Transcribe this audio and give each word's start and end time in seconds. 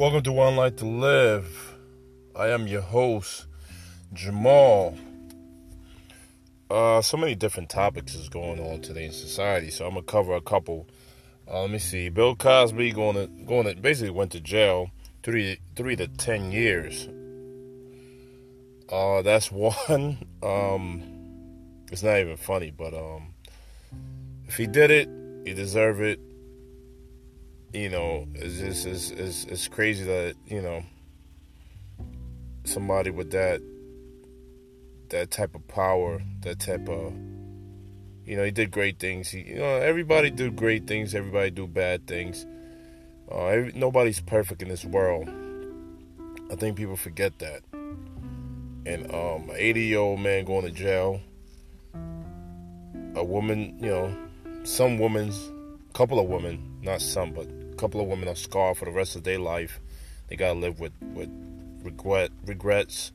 Welcome 0.00 0.22
to 0.22 0.32
One 0.32 0.56
Life 0.56 0.76
to 0.76 0.86
Live. 0.86 1.76
I 2.34 2.48
am 2.48 2.66
your 2.66 2.80
host, 2.80 3.44
Jamal. 4.14 4.96
Uh, 6.70 7.02
so 7.02 7.18
many 7.18 7.34
different 7.34 7.68
topics 7.68 8.14
is 8.14 8.30
going 8.30 8.60
on 8.60 8.80
today 8.80 9.04
in 9.04 9.12
society, 9.12 9.68
so 9.68 9.84
I'm 9.84 9.90
gonna 9.90 10.06
cover 10.06 10.34
a 10.34 10.40
couple. 10.40 10.88
Uh, 11.46 11.60
let 11.60 11.70
me 11.70 11.78
see. 11.78 12.08
Bill 12.08 12.34
Cosby 12.34 12.92
going 12.92 13.16
to 13.16 13.26
going 13.44 13.66
to 13.66 13.74
basically 13.78 14.08
went 14.08 14.32
to 14.32 14.40
jail 14.40 14.90
three 15.22 15.60
three 15.76 15.96
to 15.96 16.08
ten 16.08 16.50
years. 16.50 17.06
Uh, 18.88 19.20
that's 19.20 19.52
one. 19.52 20.26
Um, 20.42 21.02
it's 21.92 22.02
not 22.02 22.16
even 22.16 22.38
funny, 22.38 22.70
but 22.70 22.94
um, 22.94 23.34
if 24.48 24.56
he 24.56 24.66
did 24.66 24.90
it, 24.90 25.10
he 25.44 25.52
deserved 25.52 26.00
it 26.00 26.20
you 27.72 27.88
know, 27.88 28.26
it's 28.34 28.58
just 28.58 28.86
it's, 28.86 29.10
it's, 29.10 29.44
it's 29.44 29.68
crazy 29.68 30.04
that 30.04 30.34
you 30.46 30.62
know 30.62 30.82
somebody 32.64 33.10
with 33.10 33.30
that 33.32 33.62
that 35.10 35.30
type 35.30 35.54
of 35.54 35.66
power, 35.68 36.22
that 36.40 36.58
type 36.58 36.88
of 36.88 37.12
you 38.24 38.36
know, 38.36 38.44
he 38.44 38.52
did 38.52 38.70
great 38.70 38.98
things. 39.00 39.28
He, 39.28 39.40
you 39.40 39.56
know, 39.56 39.76
everybody 39.76 40.30
do 40.30 40.52
great 40.52 40.86
things. 40.86 41.16
Everybody 41.16 41.50
do 41.50 41.66
bad 41.66 42.06
things. 42.06 42.46
Uh, 43.28 43.46
every, 43.46 43.72
nobody's 43.72 44.20
perfect 44.20 44.62
in 44.62 44.68
this 44.68 44.84
world. 44.84 45.28
I 46.50 46.54
think 46.56 46.76
people 46.76 46.96
forget 46.96 47.38
that. 47.40 47.62
And 47.72 49.12
um, 49.12 49.50
an 49.50 49.56
80 49.56 49.80
year 49.82 49.98
old 49.98 50.20
man 50.20 50.44
going 50.44 50.64
to 50.64 50.70
jail. 50.70 51.20
A 53.16 53.24
woman, 53.24 53.76
you 53.80 53.90
know, 53.90 54.16
some 54.62 54.98
women's, 54.98 55.50
couple 55.92 56.20
of 56.20 56.26
women, 56.28 56.78
not 56.82 57.00
some, 57.00 57.32
but 57.32 57.48
couple 57.80 58.00
of 58.02 58.06
women 58.08 58.28
are 58.28 58.36
scarred 58.36 58.76
for 58.76 58.84
the 58.84 58.90
rest 58.90 59.16
of 59.16 59.24
their 59.24 59.38
life. 59.38 59.80
They 60.28 60.36
gotta 60.36 60.58
live 60.58 60.78
with 60.78 60.92
with 61.14 61.30
regret 61.82 62.30
regrets, 62.44 63.10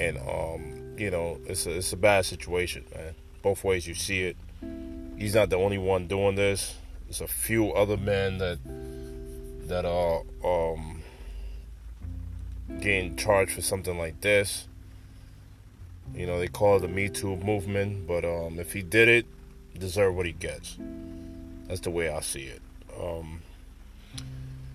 and 0.00 0.18
um, 0.18 0.96
you 0.98 1.10
know 1.12 1.38
it's 1.46 1.64
a 1.66 1.76
it's 1.76 1.92
a 1.92 1.96
bad 1.96 2.26
situation, 2.26 2.84
man. 2.94 3.14
Both 3.40 3.62
ways 3.62 3.86
you 3.86 3.94
see 3.94 4.22
it. 4.22 4.36
He's 5.16 5.34
not 5.34 5.48
the 5.48 5.56
only 5.56 5.78
one 5.78 6.08
doing 6.08 6.34
this. 6.34 6.76
There's 7.04 7.20
a 7.20 7.28
few 7.28 7.72
other 7.72 7.96
men 7.96 8.38
that 8.38 8.58
that 9.68 9.84
are 9.84 10.22
um, 10.44 11.00
getting 12.80 13.16
charged 13.16 13.52
for 13.52 13.62
something 13.62 13.96
like 13.96 14.20
this. 14.20 14.66
You 16.16 16.26
know, 16.26 16.40
they 16.40 16.48
call 16.48 16.78
it 16.78 16.80
the 16.80 16.88
Me 16.88 17.08
Too 17.08 17.36
movement, 17.36 18.08
but 18.08 18.24
um, 18.24 18.58
if 18.58 18.72
he 18.72 18.82
did 18.82 19.08
it, 19.08 19.26
deserve 19.78 20.16
what 20.16 20.26
he 20.26 20.32
gets. 20.32 20.76
That's 21.68 21.80
the 21.80 21.90
way 21.90 22.10
I 22.10 22.20
see 22.20 22.42
it. 22.42 22.60
Um, 23.00 23.42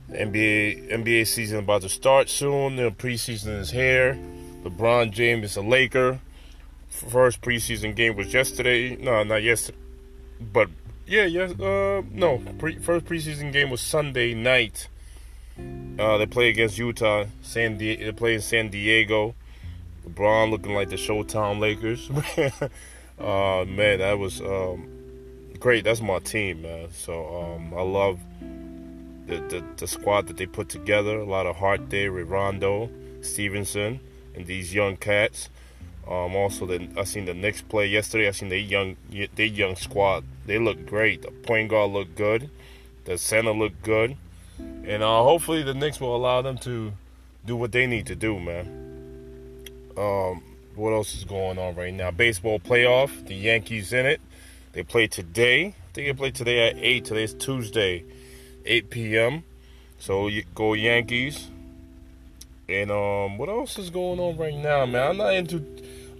NBA 0.09 0.91
NBA 0.91 1.27
season 1.27 1.59
about 1.59 1.81
to 1.81 1.89
start 1.89 2.29
soon. 2.29 2.75
The 2.75 2.91
preseason 2.91 3.59
is 3.59 3.71
here. 3.71 4.17
LeBron 4.63 5.11
James 5.11 5.51
is 5.51 5.57
a 5.57 5.61
Laker. 5.61 6.19
First 6.89 7.41
preseason 7.41 7.95
game 7.95 8.15
was 8.15 8.33
yesterday. 8.33 8.95
No, 8.95 9.23
not 9.23 9.43
yesterday, 9.43 9.77
but 10.39 10.69
yeah, 11.05 11.25
yes. 11.25 11.51
Uh, 11.59 12.03
no, 12.11 12.41
pre- 12.57 12.79
first 12.79 13.05
preseason 13.05 13.51
game 13.51 13.69
was 13.69 13.81
Sunday 13.81 14.33
night. 14.33 14.87
Uh, 15.99 16.17
they 16.17 16.25
play 16.25 16.49
against 16.49 16.77
Utah. 16.77 17.25
San 17.41 17.77
Di- 17.77 17.95
they 17.95 18.11
play 18.11 18.35
in 18.35 18.41
San 18.41 18.69
Diego. 18.69 19.35
LeBron 20.07 20.51
looking 20.51 20.73
like 20.73 20.89
the 20.89 20.95
Showtime 20.95 21.59
Lakers. 21.59 22.09
uh, 23.19 23.65
man, 23.65 23.99
that 23.99 24.17
was 24.17 24.41
um, 24.41 24.94
great. 25.65 25.83
That's 25.83 25.99
my 25.99 26.19
team, 26.19 26.61
man. 26.61 26.89
So 26.91 27.13
um, 27.41 27.73
I 27.75 27.81
love 27.81 28.19
the, 29.25 29.37
the, 29.49 29.63
the 29.77 29.87
squad 29.87 30.27
that 30.27 30.37
they 30.37 30.45
put 30.45 30.69
together. 30.69 31.17
A 31.17 31.25
lot 31.25 31.47
of 31.47 31.55
heart 31.55 31.89
there 31.89 32.13
with 32.13 32.29
Rondo, 32.29 32.87
Stephenson, 33.21 33.99
and 34.35 34.45
these 34.45 34.75
young 34.75 34.95
cats. 34.95 35.49
Um, 36.07 36.35
also, 36.35 36.67
the, 36.67 36.87
I 36.95 37.03
seen 37.03 37.25
the 37.25 37.33
Knicks 37.33 37.63
play 37.63 37.87
yesterday. 37.87 38.27
I 38.27 38.31
seen 38.31 38.49
the 38.49 38.59
young 38.59 38.95
they 39.09 39.47
young 39.47 39.75
squad. 39.75 40.23
They 40.45 40.59
look 40.59 40.85
great. 40.85 41.23
The 41.23 41.31
point 41.31 41.71
guard 41.71 41.89
looked 41.89 42.15
good. 42.15 42.51
The 43.05 43.17
center 43.17 43.51
looked 43.51 43.81
good, 43.81 44.17
and 44.59 45.01
uh, 45.01 45.23
hopefully 45.23 45.63
the 45.63 45.73
Knicks 45.73 45.99
will 45.99 46.15
allow 46.15 46.43
them 46.43 46.59
to 46.59 46.91
do 47.43 47.55
what 47.55 47.71
they 47.71 47.87
need 47.87 48.05
to 48.05 48.15
do, 48.15 48.39
man. 48.39 49.65
Um, 49.97 50.43
what 50.75 50.91
else 50.91 51.15
is 51.15 51.23
going 51.23 51.57
on 51.57 51.73
right 51.73 51.91
now? 51.91 52.11
Baseball 52.11 52.59
playoff. 52.59 53.25
The 53.25 53.33
Yankees 53.33 53.93
in 53.93 54.05
it. 54.05 54.21
They 54.75 54.83
play 54.83 55.07
today. 55.07 55.67
I 55.67 55.93
think 55.93 56.07
they 56.07 56.13
play 56.13 56.31
today 56.31 56.69
at 56.69 56.77
8. 56.77 57.05
Today's 57.05 57.33
Tuesday, 57.33 58.03
8 58.65 58.89
p.m. 58.89 59.43
So 59.99 60.29
go 60.53 60.73
Yankees. 60.73 61.47
And 62.67 62.91
um, 62.91 63.37
what 63.37 63.47
else 63.47 63.79
is 63.79 63.89
going 63.89 64.19
on 64.19 64.35
right 64.35 64.53
now, 64.53 64.85
man? 64.85 65.11
I'm 65.11 65.17
not 65.17 65.33
into 65.33 65.63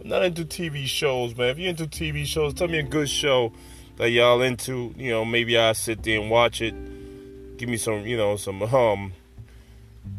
I'm 0.02 0.08
not 0.08 0.24
into 0.24 0.46
TV 0.46 0.86
shows, 0.86 1.36
man. 1.36 1.50
If 1.50 1.60
you're 1.60 1.70
into 1.72 1.86
TV 1.86 2.26
shows, 2.26 2.54
tell 2.54 2.70
me 2.70 2.80
a 2.80 2.84
good 2.84 3.10
show 3.10 3.52
that 3.98 4.12
y'all 4.12 4.42
into. 4.42 4.94
You 4.96 5.12
know, 5.12 5.26
maybe 5.26 5.58
I 5.58 5.74
sit 5.74 6.02
there 6.04 6.22
and 6.22 6.32
watch 6.32 6.62
it. 6.62 7.58
Give 7.58 7.68
me 7.68 7.76
some, 7.76 8.06
you 8.06 8.16
know, 8.16 8.38
some 8.38 8.64
um 8.64 9.12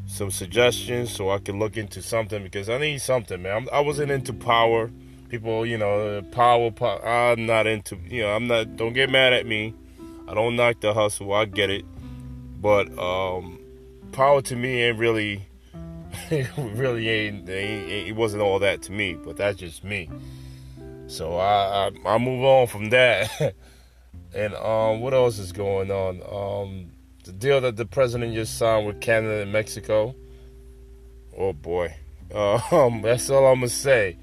some 0.06 0.30
suggestions 0.30 1.10
so 1.10 1.30
I 1.30 1.38
can 1.38 1.58
look 1.58 1.78
into 1.78 2.02
something 2.02 2.42
because 2.42 2.68
I 2.68 2.76
need 2.76 3.00
something, 3.00 3.40
man. 3.40 3.56
I'm, 3.56 3.68
I 3.72 3.80
was 3.80 3.98
not 3.98 4.10
into 4.10 4.34
power 4.34 4.90
people, 5.28 5.66
you 5.66 5.78
know, 5.78 6.22
power, 6.32 6.70
power. 6.70 7.06
I'm 7.06 7.46
not 7.46 7.66
into, 7.66 7.96
you 8.08 8.22
know, 8.22 8.34
I'm 8.34 8.46
not. 8.46 8.76
Don't 8.76 8.92
get 8.92 9.10
mad 9.10 9.32
at 9.32 9.46
me. 9.46 9.74
I 10.28 10.34
don't 10.34 10.56
knock 10.56 10.80
the 10.80 10.92
hustle. 10.92 11.32
I 11.32 11.44
get 11.44 11.70
it, 11.70 11.84
but 12.60 12.86
um, 12.98 13.60
power 14.12 14.42
to 14.42 14.56
me 14.56 14.82
ain't 14.82 14.98
really, 14.98 15.46
really 16.58 17.08
ain't, 17.08 17.48
ain't, 17.48 18.08
It 18.08 18.16
wasn't 18.16 18.42
all 18.42 18.58
that 18.60 18.82
to 18.82 18.92
me. 18.92 19.14
But 19.14 19.36
that's 19.36 19.58
just 19.58 19.84
me. 19.84 20.10
So 21.06 21.36
I 21.36 21.90
I, 22.04 22.14
I 22.14 22.18
move 22.18 22.44
on 22.44 22.66
from 22.66 22.90
that. 22.90 23.54
and 24.34 24.54
um, 24.54 25.00
what 25.00 25.14
else 25.14 25.38
is 25.38 25.52
going 25.52 25.90
on? 25.90 26.22
Um, 26.22 26.92
the 27.24 27.32
deal 27.32 27.60
that 27.60 27.76
the 27.76 27.86
president 27.86 28.34
just 28.34 28.58
signed 28.58 28.86
with 28.86 29.00
Canada 29.00 29.42
and 29.42 29.52
Mexico. 29.52 30.14
Oh 31.36 31.52
boy. 31.52 31.94
Um, 32.34 33.02
that's 33.02 33.30
all 33.30 33.46
I'm 33.46 33.60
gonna 33.60 33.68
say. 33.68 34.18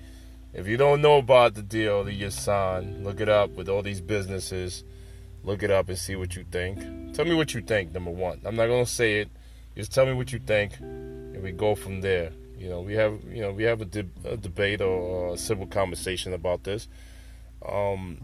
If 0.53 0.67
you 0.67 0.77
don't 0.77 1.01
know 1.01 1.17
about 1.17 1.55
the 1.55 1.63
deal 1.63 2.03
that 2.03 2.13
you 2.13 2.29
signed, 2.29 3.03
look 3.03 3.19
it 3.19 3.27
up 3.27 3.49
with 3.51 3.67
all 3.67 3.81
these 3.81 4.01
businesses. 4.01 4.83
Look 5.43 5.63
it 5.63 5.71
up 5.71 5.89
and 5.89 5.97
see 5.97 6.15
what 6.15 6.35
you 6.35 6.45
think. 6.51 7.15
Tell 7.15 7.25
me 7.25 7.33
what 7.33 7.55
you 7.55 7.61
think, 7.61 7.91
number 7.91 8.11
one. 8.11 8.39
I'm 8.45 8.55
not 8.55 8.67
gonna 8.67 8.85
say 8.85 9.21
it. 9.21 9.29
Just 9.75 9.91
tell 9.91 10.05
me 10.05 10.13
what 10.13 10.31
you 10.31 10.37
think, 10.37 10.79
and 10.79 11.41
we 11.41 11.51
go 11.51 11.73
from 11.73 12.01
there. 12.01 12.31
You 12.55 12.69
know, 12.69 12.81
we 12.81 12.93
have 12.93 13.19
you 13.31 13.41
know 13.41 13.51
we 13.51 13.63
have 13.63 13.81
a, 13.81 13.85
de- 13.85 14.05
a 14.23 14.37
debate 14.37 14.79
or 14.79 15.33
a 15.33 15.37
civil 15.37 15.65
conversation 15.65 16.33
about 16.33 16.63
this. 16.63 16.87
Um, 17.67 18.19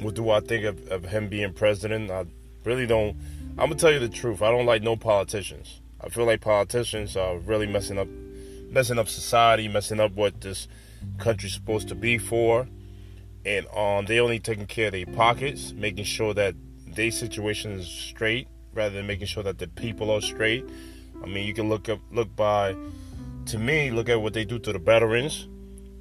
what 0.00 0.14
do 0.14 0.30
I 0.30 0.40
think 0.40 0.64
of, 0.64 0.88
of 0.88 1.04
him 1.04 1.28
being 1.28 1.52
president? 1.52 2.10
I 2.10 2.24
really 2.64 2.86
don't. 2.86 3.14
I'm 3.58 3.68
gonna 3.68 3.74
tell 3.74 3.92
you 3.92 3.98
the 3.98 4.08
truth. 4.08 4.40
I 4.40 4.50
don't 4.50 4.66
like 4.66 4.82
no 4.82 4.96
politicians. 4.96 5.80
I 6.00 6.08
feel 6.08 6.24
like 6.24 6.40
politicians 6.40 7.14
are 7.14 7.36
really 7.36 7.66
messing 7.66 7.98
up, 7.98 8.08
messing 8.70 8.98
up 8.98 9.08
society, 9.08 9.68
messing 9.68 10.00
up 10.00 10.12
what 10.12 10.40
this 10.40 10.66
country's 11.18 11.54
supposed 11.54 11.88
to 11.88 11.94
be 11.94 12.18
for. 12.18 12.68
And 13.44 13.66
um, 13.74 14.04
they 14.04 14.20
only 14.20 14.38
taking 14.38 14.66
care 14.66 14.86
of 14.86 14.92
their 14.92 15.06
pockets, 15.06 15.72
making 15.72 16.04
sure 16.04 16.34
that 16.34 16.54
their 16.86 17.10
situation 17.10 17.72
is 17.72 17.86
straight, 17.86 18.48
rather 18.74 18.94
than 18.94 19.06
making 19.06 19.26
sure 19.26 19.42
that 19.42 19.58
the 19.58 19.68
people 19.68 20.10
are 20.10 20.20
straight. 20.20 20.64
I 21.22 21.26
mean, 21.26 21.46
you 21.46 21.54
can 21.54 21.68
look 21.68 21.88
up, 21.88 22.00
look 22.12 22.34
by, 22.36 22.76
to 23.46 23.58
me, 23.58 23.90
look 23.90 24.08
at 24.08 24.20
what 24.20 24.34
they 24.34 24.44
do 24.44 24.58
to 24.58 24.72
the 24.72 24.78
veterans. 24.78 25.48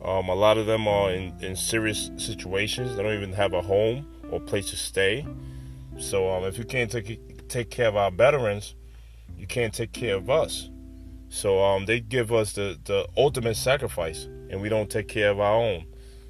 Um, 0.03 0.29
a 0.29 0.35
lot 0.35 0.57
of 0.57 0.65
them 0.65 0.87
are 0.87 1.11
in, 1.11 1.33
in 1.41 1.55
serious 1.55 2.09
situations. 2.17 2.95
They 2.95 3.03
don't 3.03 3.13
even 3.13 3.33
have 3.33 3.53
a 3.53 3.61
home 3.61 4.07
or 4.31 4.39
place 4.39 4.69
to 4.71 4.77
stay. 4.77 5.25
So 5.97 6.29
um, 6.29 6.43
if 6.45 6.57
you 6.57 6.63
can't 6.63 6.89
take 6.89 7.47
take 7.49 7.69
care 7.69 7.87
of 7.87 7.95
our 7.95 8.11
veterans, 8.11 8.75
you 9.37 9.47
can't 9.47 9.73
take 9.73 9.91
care 9.91 10.15
of 10.15 10.29
us. 10.29 10.69
So 11.29 11.61
um, 11.63 11.85
they 11.85 11.99
give 11.99 12.31
us 12.31 12.53
the, 12.53 12.79
the 12.85 13.07
ultimate 13.17 13.55
sacrifice 13.55 14.27
and 14.49 14.61
we 14.61 14.69
don't 14.69 14.89
take 14.89 15.07
care 15.07 15.29
of 15.29 15.39
our 15.39 15.53
own. 15.53 15.85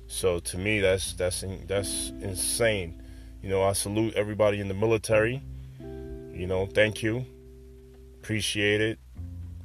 So 0.07 0.39
to 0.39 0.57
me, 0.57 0.79
that's 0.79 1.13
that's 1.13 1.43
that's 1.67 2.09
insane. 2.21 3.01
You 3.41 3.49
know, 3.49 3.63
I 3.63 3.73
salute 3.73 4.13
everybody 4.15 4.59
in 4.59 4.67
the 4.67 4.73
military. 4.73 5.41
You 5.79 6.47
know, 6.47 6.65
thank 6.65 7.03
you, 7.03 7.25
appreciate 8.21 8.81
it. 8.81 8.99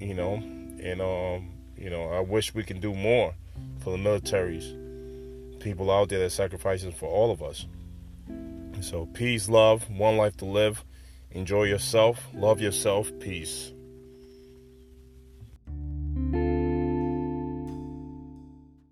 You 0.01 0.15
know, 0.15 0.35
and 0.35 1.01
um, 1.01 1.51
you 1.77 1.91
know, 1.91 2.09
I 2.11 2.21
wish 2.21 2.55
we 2.55 2.62
can 2.62 2.81
do 2.81 2.95
more 2.95 3.35
for 3.81 3.91
the 3.91 3.99
militaries, 3.99 5.61
people 5.61 5.91
out 5.91 6.09
there 6.09 6.21
that 6.21 6.31
sacrifices 6.31 6.95
for 6.95 7.09
all 7.09 7.31
of 7.31 7.43
us. 7.43 7.67
So 8.81 9.06
peace, 9.06 9.49
love, 9.49 9.89
one 9.91 10.17
life 10.17 10.37
to 10.39 10.45
live. 10.45 10.85
Enjoy 11.31 11.65
yourself, 11.65 12.29
love 12.35 12.61
yourself, 12.61 13.11
peace. 13.19 13.74